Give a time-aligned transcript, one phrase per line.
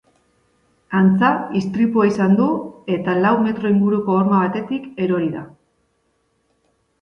[0.99, 1.27] Antza,
[1.59, 2.47] istripua izan du
[2.95, 5.45] eta lau metro inguruko horma batetik erori da.